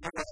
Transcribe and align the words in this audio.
Gracias. 0.00 0.31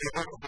They 0.00 0.08
went 0.20 0.47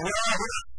Hallelujah 0.00 0.69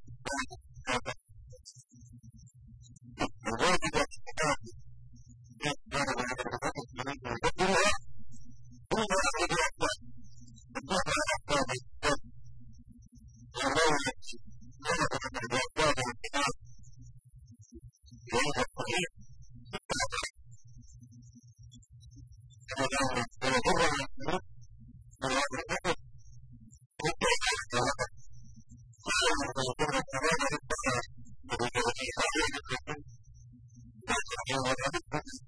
That's 35.11 35.41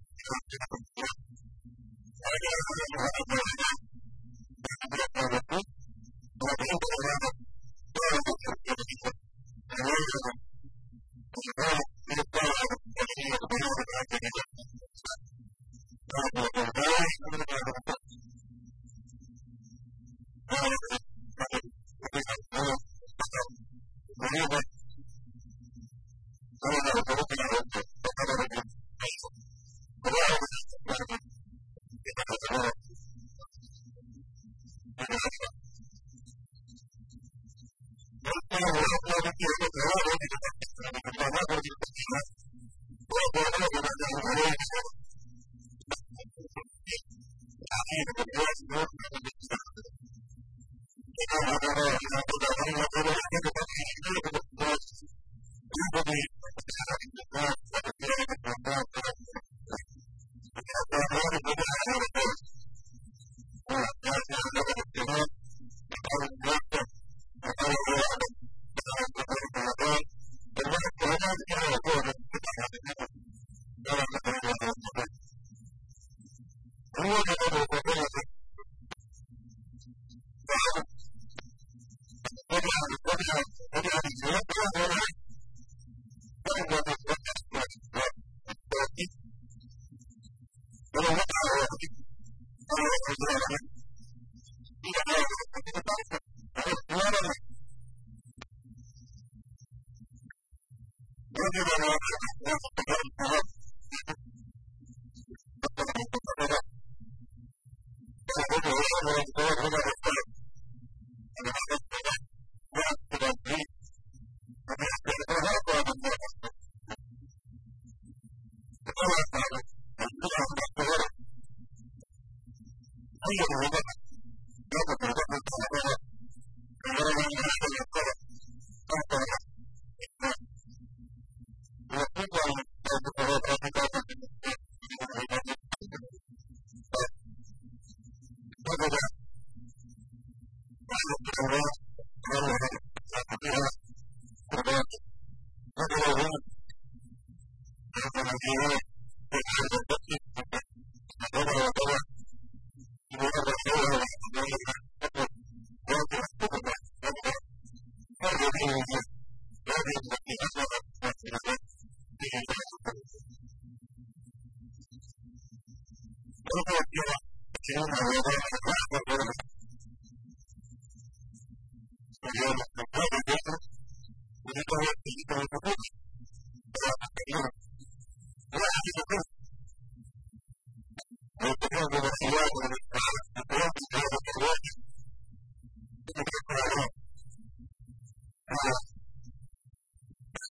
I 47.83 47.95
am 47.97 48.77
a 48.77 49.29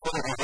What 0.04 0.40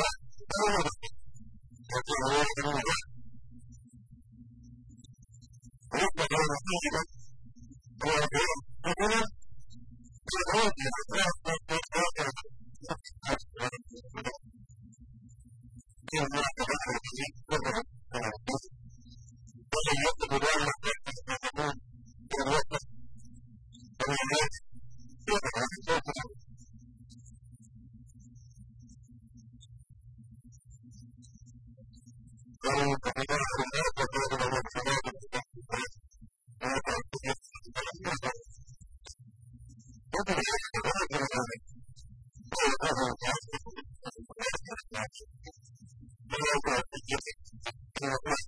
Thank 48.00 48.12
you. 48.26 48.47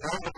Now 0.00 0.31